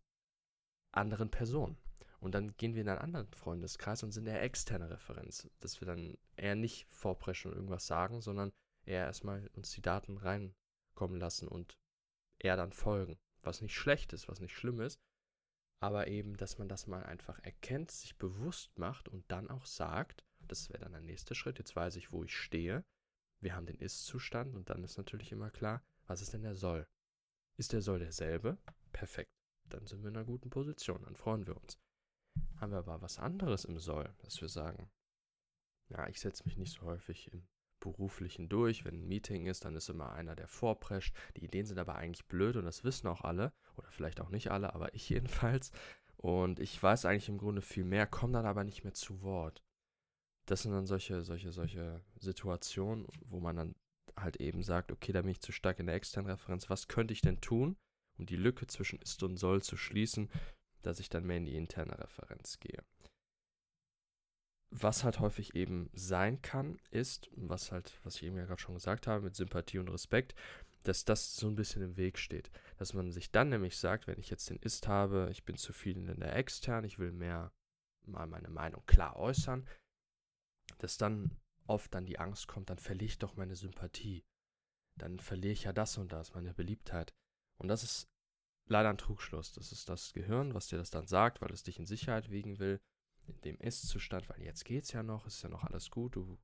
anderen 0.91 1.31
Personen. 1.31 1.75
Und 2.19 2.35
dann 2.35 2.55
gehen 2.57 2.75
wir 2.75 2.83
in 2.83 2.89
einen 2.89 3.00
anderen 3.00 3.33
Freundeskreis 3.33 4.03
und 4.03 4.12
sind 4.12 4.27
eher 4.27 4.43
externe 4.43 4.91
Referenz, 4.91 5.50
dass 5.59 5.81
wir 5.81 5.88
dann 5.88 6.19
eher 6.35 6.53
nicht 6.53 6.85
vorpreschen 6.91 7.50
und 7.50 7.57
irgendwas 7.57 7.88
sagen, 7.88 8.21
sondern 8.21 8.51
eher 8.85 9.05
erstmal 9.05 9.50
uns 9.55 9.71
die 9.71 9.81
Daten 9.81 10.19
reinkommen 10.19 11.19
lassen 11.19 11.47
und 11.47 11.79
eher 12.39 12.58
dann 12.58 12.74
folgen. 12.74 13.18
Was 13.42 13.62
nicht 13.62 13.75
schlecht 13.75 14.13
ist, 14.13 14.27
was 14.27 14.39
nicht 14.39 14.56
schlimm 14.56 14.82
ist, 14.82 15.00
aber 15.80 16.08
eben, 16.08 16.36
dass 16.38 16.58
man 16.58 16.68
das 16.68 16.88
mal 16.88 17.04
einfach 17.04 17.39
erkennt, 17.39 17.92
sich 17.92 18.18
bewusst 18.18 18.77
macht 18.80 19.08
und 19.08 19.30
dann 19.32 19.50
auch 19.50 19.65
sagt, 19.65 20.25
das 20.39 20.70
wäre 20.70 20.80
dann 20.80 20.94
der 20.94 21.01
nächste 21.01 21.36
Schritt, 21.36 21.60
jetzt 21.60 21.75
weiß 21.75 21.96
ich, 21.98 22.12
wo 22.12 22.24
ich 22.24 22.36
stehe. 22.36 22.84
Wir 23.42 23.56
haben 23.56 23.65
den 23.65 23.80
Ist-Zustand 23.80 24.56
und 24.56 24.70
dann 24.70 24.84
ist 24.84 24.98
natürlich 24.98 25.32
immer 25.32 25.51
klar, 25.51 25.84
was 26.08 26.22
ist 26.22 26.34
denn 26.34 26.44
der 26.44 26.56
Soll? 26.56 26.88
Ist 27.58 27.74
der 27.74 27.82
Soll 27.82 28.00
derselbe? 28.00 28.58
Perfekt. 28.92 29.32
Dann 29.70 29.86
sind 29.86 30.01
wir 30.01 30.10
in 30.10 30.18
einer 30.18 30.25
guten 30.25 30.50
Position, 30.50 31.04
dann 31.04 31.15
freuen 31.15 31.46
wir 31.46 31.58
uns. 31.58 31.77
Haben 32.58 32.72
wir 32.72 32.80
aber 32.80 33.01
was 33.01 33.20
anderes 33.20 33.65
im 33.65 33.77
Soll, 33.77 34.13
dass 34.20 34.42
wir 34.42 34.50
sagen, 34.50 34.89
ja, 35.89 36.08
ich 36.08 36.20
setze 36.20 36.44
mich 36.46 36.58
nicht 36.58 36.74
so 36.74 36.82
häufig 36.82 37.32
im 37.32 37.48
beruflichen 37.86 38.50
durch. 38.50 38.84
Wenn 38.84 38.96
ein 38.96 39.08
Meeting 39.08 39.46
ist, 39.46 39.65
dann 39.65 39.75
ist 39.75 39.89
immer 39.89 40.12
einer, 40.13 40.36
der 40.36 40.48
vorprescht. 40.48 41.15
Die 41.38 41.46
Ideen 41.46 41.65
sind 41.65 41.77
aber 41.77 41.96
eigentlich 41.96 42.25
blöd 42.25 42.56
und 42.58 42.65
das 42.65 42.84
wissen 42.84 43.08
auch 43.08 43.22
alle. 43.22 43.54
Oder 43.77 43.92
vielleicht 43.92 44.20
auch 44.20 44.30
nicht 44.30 44.51
alle, 44.51 44.74
aber 44.74 44.94
ich 44.94 45.10
jedenfalls. 45.15 45.72
Und 46.18 46.60
ich 46.60 46.82
weiß 46.82 47.06
eigentlich 47.06 47.30
im 47.30 47.38
Grunde 47.38 47.62
viel 47.62 47.84
mehr, 47.84 48.08
komme 48.08 48.34
dann 48.34 48.46
aber 48.46 48.63
nicht 48.63 48.84
mehr 48.84 48.94
zu 48.94 49.22
Wort. 49.22 49.63
Das 50.48 50.63
sind 50.63 50.72
dann 50.72 50.88
solche, 50.88 51.24
solche, 51.24 51.51
solche 51.51 52.01
Situationen, 52.18 53.08
wo 53.25 53.39
man 53.39 53.56
dann 53.56 53.75
halt 54.15 54.38
eben 54.38 54.63
sagt, 54.63 54.92
okay, 54.92 55.12
da 55.12 55.22
bin 55.22 55.32
ich 55.32 55.42
zu 55.42 55.51
stark 55.51 55.80
in 55.80 55.88
der 55.88 55.96
externen 55.96 56.32
Referenz. 56.32 56.70
Was 56.70 56.88
könnte 56.88 57.13
ich 57.13 57.22
denn 57.22 57.42
tun, 57.42 57.77
um 58.18 58.25
die 58.25 58.38
Lücke 58.38 58.68
zwischen 58.68 59.00
ist 59.00 59.22
und 59.24 59.38
soll 59.38 59.62
zu 59.62 59.77
schließen, 59.77 60.30
dass 60.82 61.00
ich 61.00 61.10
dann 61.10 61.25
mehr 61.25 61.38
in 61.38 61.46
die 61.46 61.56
interne 61.56 62.00
Referenz 62.00 62.60
gehe? 62.60 62.84
Was 64.82 65.03
halt 65.03 65.20
häufig 65.20 65.55
eben 65.55 65.89
sein 65.94 66.41
kann, 66.41 66.77
ist, 66.91 67.29
was 67.36 67.72
halt, 67.72 67.98
was 68.03 68.17
ich 68.17 68.24
eben 68.24 68.38
ja 68.38 68.46
gerade 68.46 68.62
schon 68.62 68.75
gesagt 68.75 69.08
habe, 69.08 69.24
mit 69.24 69.36
Sympathie 69.36 69.79
und 69.79 69.89
Respekt, 69.89 70.36
dass 70.84 71.05
das 71.05 71.36
so 71.36 71.48
ein 71.48 71.55
bisschen 71.55 71.82
im 71.82 71.98
Weg 71.98 72.20
steht. 72.20 72.51
Dass 72.77 72.94
man 72.94 73.12
sich 73.12 73.32
dann 73.32 73.50
nämlich 73.50 73.77
sagt, 73.77 74.08
wenn 74.08 74.20
ich 74.20 74.29
jetzt 74.29 74.50
den 74.50 74.58
Ist 74.58 74.88
habe, 74.88 75.29
ich 75.32 75.46
bin 75.46 75.55
zu 75.55 75.72
viel 75.72 75.98
in 75.98 76.20
der 76.20 76.36
extern, 76.36 76.84
ich 76.84 77.00
will 77.00 77.12
mehr 77.12 77.53
mal 78.05 78.27
meine 78.27 78.50
Meinung 78.50 78.86
klar 78.86 79.15
äußern, 79.15 79.67
dass 80.77 80.98
dann 80.98 81.39
oft 81.67 81.94
dann 81.94 82.05
die 82.05 82.20
Angst 82.20 82.48
kommt, 82.48 82.70
dann 82.70 82.77
verliere 82.77 83.05
ich 83.05 83.17
doch 83.17 83.36
meine 83.36 83.55
Sympathie. 83.55 84.25
Dann 84.98 85.20
verliere 85.20 85.53
ich 85.53 85.63
ja 85.63 85.74
das 85.74 85.98
und 85.98 86.12
das, 86.12 86.34
meine 86.34 86.53
Beliebtheit. 86.53 87.15
Und 87.58 87.70
das 87.70 87.84
ist 87.84 88.08
leider 88.67 88.89
ein 88.89 88.98
Trugschluss. 88.98 89.53
Das 89.53 89.72
ist 89.72 89.89
das 89.89 90.13
Gehirn, 90.13 90.53
was 90.53 90.67
dir 90.67 90.77
das 90.77 90.91
dann 90.91 91.08
sagt, 91.08 91.41
weil 91.41 91.51
es 91.51 91.63
dich 91.63 91.79
in 91.79 91.86
Sicherheit 91.86 92.29
wiegen 92.29 92.60
will 92.60 92.79
in 93.27 93.41
dem 93.41 93.58
Ist-Zustand, 93.60 94.29
weil 94.29 94.41
jetzt 94.41 94.65
geht's 94.65 94.91
ja 94.91 95.03
noch, 95.03 95.25
ist 95.25 95.41
ja 95.41 95.50
noch 95.50 95.63
alles 95.63 95.91
gut, 95.91 96.15
du, 96.15 96.38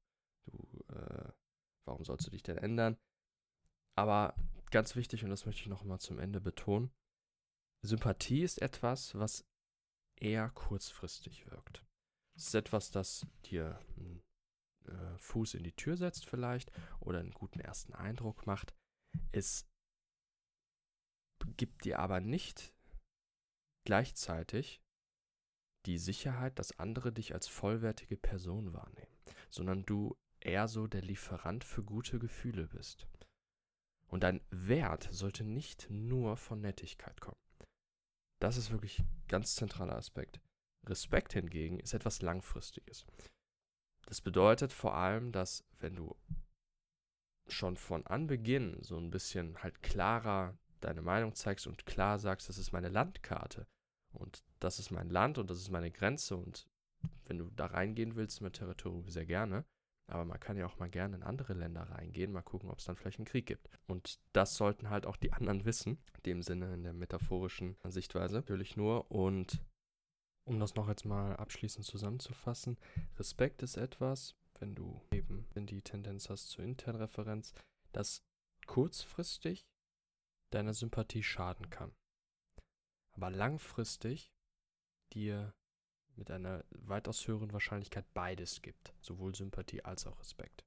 du, 0.46 0.84
äh, 0.94 1.32
warum 1.88 2.04
sollst 2.04 2.28
du 2.28 2.32
dich 2.32 2.44
denn 2.44 2.58
ändern? 2.58 2.98
Aber 3.98 4.36
ganz 4.72 4.96
wichtig, 4.96 5.24
und 5.24 5.30
das 5.30 5.46
möchte 5.46 5.62
ich 5.62 5.68
noch 5.68 5.84
mal 5.84 6.00
zum 6.00 6.20
Ende 6.20 6.40
betonen, 6.40 6.92
Sympathie 7.84 8.44
ist 8.44 8.62
etwas, 8.62 9.16
was 9.16 9.46
eher 10.20 10.50
kurzfristig 10.50 11.50
wirkt. 11.50 11.84
Es 12.38 12.48
ist 12.48 12.56
etwas, 12.56 12.92
das 12.92 13.26
dir 13.46 13.80
einen 13.98 14.24
äh, 14.86 15.18
Fuß 15.18 15.56
in 15.56 15.64
die 15.64 15.76
Tür 15.76 15.98
setzt 15.98 16.26
vielleicht 16.26 16.72
oder 17.00 17.20
einen 17.20 17.34
guten 17.34 17.60
ersten 17.60 17.94
Eindruck 17.94 18.46
macht. 18.46 18.74
Es 19.32 19.68
gibt 21.58 21.86
dir 21.86 22.00
aber 22.00 22.22
nicht 22.22 22.74
gleichzeitig 23.86 24.82
die 25.86 25.98
Sicherheit, 25.98 26.60
dass 26.60 26.78
andere 26.80 27.12
dich 27.12 27.34
als 27.34 27.48
vollwertige 27.48 28.18
Person 28.18 28.74
wahrnehmen, 28.74 29.16
sondern 29.50 29.86
du 29.86 30.16
eher 30.40 30.68
so 30.68 30.88
der 30.88 31.02
Lieferant 31.02 31.64
für 31.64 31.84
gute 31.84 32.20
Gefühle 32.20 32.68
bist. 32.68 33.08
Und 34.08 34.24
dein 34.24 34.42
Wert 34.50 35.08
sollte 35.12 35.44
nicht 35.44 35.90
nur 35.90 36.36
von 36.38 36.62
Nettigkeit 36.62 37.22
kommen. 37.22 37.40
Das 38.40 38.58
ist 38.58 38.72
wirklich 38.72 39.00
ein 39.00 39.24
ganz 39.28 39.56
zentraler 39.56 39.96
Aspekt. 39.96 40.42
Respekt 40.86 41.34
hingegen 41.34 41.80
ist 41.80 41.94
etwas 41.94 42.22
Langfristiges. 42.22 43.06
Das 44.08 44.20
bedeutet 44.20 44.74
vor 44.74 44.96
allem, 44.96 45.32
dass 45.32 45.64
wenn 45.80 45.96
du 45.96 46.16
schon 47.48 47.78
von 47.78 48.06
Anbeginn 48.08 48.78
so 48.82 48.98
ein 48.98 49.12
bisschen 49.12 49.62
halt 49.62 49.82
klarer 49.84 50.58
deine 50.80 51.02
Meinung 51.02 51.36
zeigst 51.36 51.68
und 51.68 51.86
klar 51.86 52.18
sagst, 52.18 52.50
das 52.50 52.58
ist 52.58 52.72
meine 52.72 52.90
Landkarte, 52.90 53.68
und 54.13 54.44
das 54.60 54.80
ist 54.80 54.91
mein 54.91 55.10
Land 55.10 55.38
und 55.38 55.50
das 55.50 55.60
ist 55.60 55.72
meine 55.72 55.91
Grenze. 55.91 56.36
Und 56.36 56.68
wenn 57.25 57.38
du 57.38 57.50
da 57.51 57.68
reingehen 57.68 58.15
willst 58.15 58.41
mit 58.41 58.53
Territorium, 58.53 59.10
sehr 59.10 59.25
gerne. 59.25 59.65
Aber 60.08 60.25
man 60.25 60.39
kann 60.39 60.58
ja 60.58 60.65
auch 60.65 60.77
mal 60.77 60.89
gerne 60.89 61.15
in 61.15 61.24
andere 61.24 61.53
Länder 61.53 61.84
reingehen, 61.84 62.34
mal 62.34 62.41
gucken, 62.41 62.70
ob 62.70 62.80
es 62.80 62.86
dann 62.86 62.98
vielleicht 62.98 63.20
einen 63.20 63.25
Krieg 63.25 63.46
gibt. 63.46 63.70
Und 63.88 64.20
das 64.34 64.56
sollten 64.56 64.89
halt 64.89 65.06
auch 65.06 65.15
die 65.15 65.32
anderen 65.34 65.65
wissen, 65.65 66.00
in 66.18 66.24
dem 66.25 66.41
Sinne, 66.41 66.74
in 66.74 66.84
der 66.84 66.94
metaphorischen 66.94 67.77
Sichtweise, 67.86 68.36
natürlich 68.36 68.75
nur. 68.75 69.10
Und 69.10 69.63
um 70.44 70.60
das 70.60 70.75
noch 70.75 70.89
jetzt 70.89 71.06
mal 71.06 71.36
abschließend 71.38 71.86
zusammenzufassen, 71.86 72.77
Respekt 73.18 73.63
ist 73.63 73.77
etwas, 73.77 74.36
wenn 74.60 74.75
du 74.75 75.01
eben 75.12 75.48
die 75.56 75.82
Tendenz 75.82 76.30
hast 76.30 76.50
zur 76.50 76.65
internen 76.65 77.00
Referenz, 77.00 77.53
das 77.94 78.24
kurzfristig 78.68 79.65
deiner 80.50 80.74
Sympathie 80.74 81.24
schaden 81.24 81.70
kann 81.70 81.94
aber 83.13 83.30
langfristig 83.30 84.32
dir 85.13 85.53
mit 86.15 86.32
einer 86.32 86.63
weitaus 86.72 87.27
höheren 87.27 87.53
Wahrscheinlichkeit 87.53 88.06
beides 88.13 88.62
gibt, 88.62 88.94
sowohl 89.01 89.36
Sympathie 89.36 89.84
als 89.84 90.06
auch 90.06 90.20
Respekt. 90.20 90.65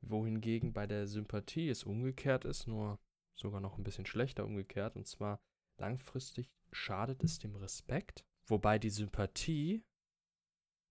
Wohingegen 0.00 0.72
bei 0.72 0.86
der 0.86 1.06
Sympathie 1.06 1.68
es 1.68 1.84
umgekehrt 1.84 2.44
ist, 2.44 2.66
nur 2.66 2.98
sogar 3.34 3.60
noch 3.60 3.78
ein 3.78 3.84
bisschen 3.84 4.06
schlechter 4.06 4.44
umgekehrt, 4.44 4.96
und 4.96 5.06
zwar 5.06 5.40
langfristig 5.78 6.50
schadet 6.72 7.22
es 7.22 7.38
dem 7.38 7.54
Respekt, 7.56 8.24
wobei 8.46 8.78
die 8.78 8.90
Sympathie 8.90 9.84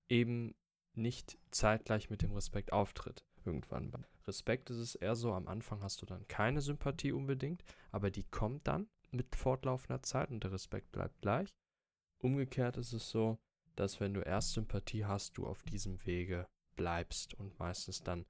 eben 0.10 0.56
nicht 0.94 1.38
zeitgleich 1.52 2.10
mit 2.10 2.22
dem 2.22 2.34
Respekt 2.34 2.74
auftritt. 2.74 3.26
Irgendwann. 3.44 3.90
Bei 3.90 4.00
Respekt 4.28 4.70
ist 4.70 4.78
es 4.78 4.96
eher 4.96 5.16
so, 5.16 5.34
am 5.34 5.48
Anfang 5.48 5.82
hast 5.82 6.02
du 6.02 6.06
dann 6.06 6.28
keine 6.28 6.62
Sympathie 6.62 7.12
unbedingt, 7.12 7.64
aber 7.92 8.12
die 8.12 8.24
kommt 8.24 8.68
dann 8.68 8.88
mit 9.12 9.36
fortlaufender 9.36 10.02
Zeit 10.04 10.30
und 10.30 10.44
der 10.44 10.52
Respekt 10.52 10.92
bleibt 10.92 11.22
gleich. 11.22 11.54
Umgekehrt 12.20 12.78
ist 12.78 12.94
es 12.94 13.10
so, 13.10 13.40
dass 13.76 14.00
wenn 14.00 14.14
du 14.14 14.22
erst 14.22 14.54
Sympathie 14.54 15.06
hast, 15.06 15.38
du 15.38 15.48
auf 15.48 15.64
diesem 15.64 16.06
Wege 16.06 16.48
bleibst 16.76 17.34
und 17.34 17.58
meistens 17.60 18.04
dann 18.04 18.26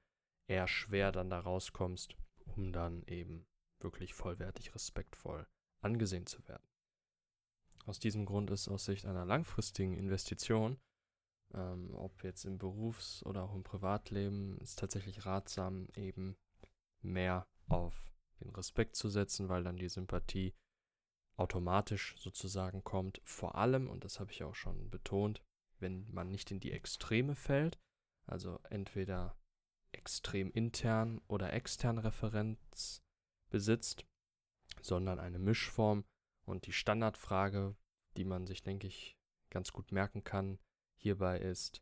eher 0.48 0.68
schwer 0.68 1.12
dann 1.12 1.30
da 1.30 1.40
rauskommst 1.40 2.16
um 2.58 2.72
dann 2.72 3.04
eben 3.08 3.46
wirklich 3.80 4.14
vollwertig 4.14 4.74
respektvoll 4.76 5.48
angesehen 5.82 6.26
zu 6.26 6.48
werden. 6.48 6.68
Aus 7.86 8.00
diesem 8.00 8.26
Grund 8.26 8.52
ist 8.52 8.68
aus 8.68 8.86
Sicht 8.86 9.06
einer 9.06 9.26
langfristigen 9.26 9.96
Investition, 9.96 10.80
ähm, 11.54 11.94
ob 11.96 12.24
jetzt 12.24 12.46
im 12.46 12.60
Berufs- 12.60 13.26
oder 13.26 13.44
auch 13.44 13.56
im 13.56 13.64
Privatleben, 13.64 14.58
ist 14.60 14.80
tatsächlich 14.80 15.26
ratsam, 15.26 15.88
eben 15.96 16.38
mehr 17.02 17.48
auf 17.68 18.12
den 18.40 18.52
Respekt 18.52 18.96
zu 18.96 19.10
setzen, 19.10 19.50
weil 19.50 19.64
dann 19.64 19.78
die 19.78 19.90
Sympathie 19.90 20.54
automatisch 21.42 22.16
sozusagen 22.18 22.84
kommt. 22.84 23.22
Vor 23.26 23.56
allem, 23.56 23.90
und 23.90 24.06
das 24.06 24.20
habe 24.20 24.32
ich 24.32 24.44
auch 24.44 24.56
schon 24.56 24.90
betont, 24.90 25.42
wenn 25.80 26.10
man 26.12 26.30
nicht 26.30 26.52
in 26.52 26.60
die 26.60 26.72
Extreme 26.72 27.36
fällt, 27.36 27.80
also 28.28 28.60
entweder 28.70 29.36
extrem 29.92 30.52
intern 30.52 31.20
oder 31.28 31.52
extern 31.54 31.98
Referenz 31.98 33.02
besitzt, 33.50 34.06
sondern 34.82 35.20
eine 35.20 35.40
Mischform. 35.40 36.06
Und 36.46 36.66
die 36.66 36.74
Standardfrage, 36.74 37.76
die 38.18 38.26
man 38.26 38.48
sich, 38.48 38.64
denke 38.64 38.88
ich, 38.88 39.18
ganz 39.50 39.72
gut 39.72 39.92
merken 39.92 40.24
kann, 40.24 40.60
hierbei 40.98 41.40
ist, 41.40 41.82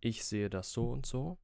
ich 0.00 0.24
sehe 0.24 0.50
das 0.50 0.72
so 0.72 0.90
und 0.90 1.06
so. 1.06 1.38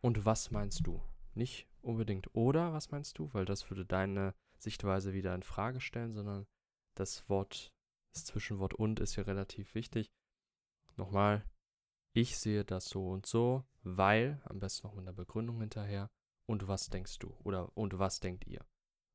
Und 0.00 0.24
was 0.24 0.50
meinst 0.50 0.86
du? 0.86 1.02
Nicht 1.34 1.68
unbedingt 1.82 2.34
oder 2.34 2.72
was 2.72 2.90
meinst 2.90 3.18
du, 3.18 3.32
weil 3.32 3.44
das 3.44 3.70
würde 3.70 3.84
deine 3.84 4.34
Sichtweise 4.62 5.12
wieder 5.12 5.34
in 5.34 5.42
Frage 5.42 5.80
stellen, 5.80 6.12
sondern 6.12 6.46
das 6.94 7.28
Wort, 7.28 7.72
das 8.12 8.24
Zwischenwort 8.24 8.74
und 8.74 9.00
ist 9.00 9.16
ja 9.16 9.22
relativ 9.24 9.74
wichtig. 9.74 10.12
Nochmal, 10.96 11.44
ich 12.12 12.38
sehe 12.38 12.64
das 12.64 12.86
so 12.86 13.08
und 13.08 13.26
so, 13.26 13.64
weil, 13.82 14.40
am 14.44 14.58
besten 14.58 14.86
noch 14.86 14.94
mit 14.94 15.02
einer 15.02 15.12
Begründung 15.12 15.60
hinterher, 15.60 16.10
und 16.46 16.66
was 16.66 16.90
denkst 16.90 17.18
du? 17.20 17.36
Oder 17.44 17.76
und 17.76 17.98
was 17.98 18.18
denkt 18.18 18.44
ihr? 18.46 18.66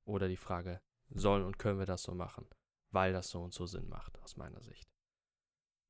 Oder 0.06 0.30
die 0.30 0.38
Frage, 0.38 0.82
sollen 1.10 1.44
und 1.44 1.60
können 1.60 1.80
wir 1.80 1.86
das 1.86 2.04
so 2.04 2.16
machen? 2.16 2.48
Weil 2.92 3.12
das 3.12 3.30
so 3.30 3.44
und 3.44 3.54
so 3.54 3.66
Sinn 3.66 3.90
macht, 3.90 4.18
aus 4.20 4.38
meiner 4.38 4.62
Sicht. 4.62 4.90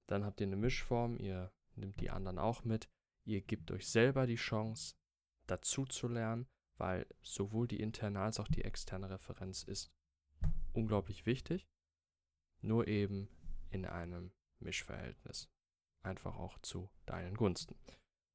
Dann 0.07 0.25
habt 0.25 0.41
ihr 0.41 0.47
eine 0.47 0.55
Mischform, 0.55 1.17
ihr 1.19 1.53
nehmt 1.75 1.99
die 2.01 2.09
anderen 2.09 2.39
auch 2.39 2.63
mit, 2.63 2.89
ihr 3.25 3.41
gebt 3.41 3.71
euch 3.71 3.87
selber 3.87 4.25
die 4.25 4.35
Chance, 4.35 4.95
dazu 5.45 5.85
zu 5.85 6.07
lernen, 6.07 6.47
weil 6.77 7.07
sowohl 7.21 7.67
die 7.67 7.79
interne 7.79 8.19
als 8.19 8.39
auch 8.39 8.47
die 8.47 8.63
externe 8.63 9.09
Referenz 9.09 9.63
ist 9.63 9.91
unglaublich 10.73 11.25
wichtig, 11.25 11.67
nur 12.61 12.87
eben 12.87 13.29
in 13.69 13.85
einem 13.85 14.31
Mischverhältnis. 14.59 15.49
Einfach 16.03 16.37
auch 16.37 16.59
zu 16.59 16.89
deinen 17.05 17.35
Gunsten. 17.35 17.75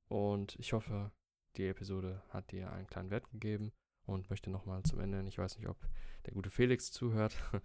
Und 0.09 0.56
ich 0.59 0.73
hoffe, 0.73 1.12
die 1.56 1.66
Episode 1.66 2.23
hat 2.30 2.50
dir 2.50 2.73
einen 2.73 2.87
kleinen 2.87 3.11
Wert 3.11 3.30
gegeben 3.30 3.73
und 4.06 4.28
möchte 4.30 4.50
nochmal 4.50 4.82
zum 4.82 5.00
Ende, 5.00 5.23
ich 5.28 5.38
weiß 5.38 5.56
nicht, 5.59 5.68
ob 5.68 5.76
der 6.26 6.35
gute 6.35 6.50
Felix 6.50 6.90
zuhört. 6.92 7.37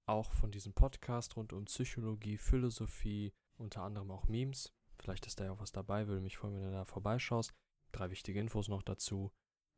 auch 0.05 0.31
von 0.33 0.51
diesem 0.51 0.73
Podcast 0.73 1.35
rund 1.35 1.51
um 1.53 1.65
Psychologie, 1.65 2.38
Philosophie, 2.38 3.33
unter 3.57 3.83
anderem 3.83 4.09
auch 4.09 4.27
Memes. 4.27 4.73
Vielleicht 4.97 5.27
ist 5.27 5.39
da 5.39 5.45
ja 5.45 5.51
auch 5.51 5.59
was 5.59 5.71
dabei, 5.71 6.07
würde 6.07 6.21
mich 6.21 6.38
freuen, 6.38 6.55
wenn 6.55 6.63
du 6.63 6.71
da 6.71 6.85
vorbeischaust. 6.85 7.53
Drei 7.91 8.09
wichtige 8.09 8.39
Infos 8.39 8.70
noch 8.70 8.81
dazu. 8.81 9.31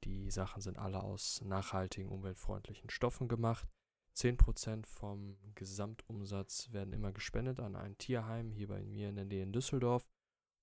Die 0.03 0.31
Sachen 0.31 0.61
sind 0.61 0.77
alle 0.77 1.03
aus 1.03 1.41
nachhaltigen, 1.41 2.09
umweltfreundlichen 2.09 2.89
Stoffen 2.89 3.27
gemacht. 3.27 3.67
10% 4.15 4.85
vom 4.85 5.37
Gesamtumsatz 5.55 6.71
werden 6.71 6.93
immer 6.93 7.11
gespendet 7.11 7.59
an 7.59 7.75
ein 7.75 7.97
Tierheim 7.97 8.51
hier 8.51 8.67
bei 8.67 8.83
mir 8.83 9.09
in 9.09 9.15
der 9.15 9.25
Nähe 9.25 9.43
in 9.43 9.53
Düsseldorf. 9.53 10.07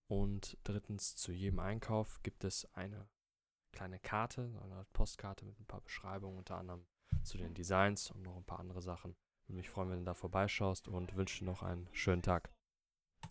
Und 0.06 0.56
drittens, 0.64 1.16
zu 1.16 1.32
jedem 1.32 1.58
Einkauf 1.58 2.22
gibt 2.22 2.44
es 2.44 2.66
eine 2.74 3.08
kleine 3.72 3.98
Karte, 3.98 4.50
eine 4.62 4.86
Postkarte 4.92 5.44
mit 5.44 5.58
ein 5.60 5.66
paar 5.66 5.82
Beschreibungen, 5.82 6.38
unter 6.38 6.56
anderem 6.56 6.86
zu 7.22 7.38
den 7.38 7.54
Designs 7.54 8.10
und 8.10 8.22
noch 8.22 8.36
ein 8.36 8.44
paar 8.44 8.60
andere 8.60 8.82
Sachen. 8.82 9.16
Würde 9.46 9.56
mich 9.56 9.70
freuen, 9.70 9.90
wenn 9.90 9.98
du 10.00 10.04
da 10.04 10.14
vorbeischaust 10.14 10.88
und 10.88 11.16
wünsche 11.16 11.40
dir 11.40 11.46
noch 11.46 11.62
einen 11.62 11.88
schönen 11.92 12.22
Tag. 12.22 12.50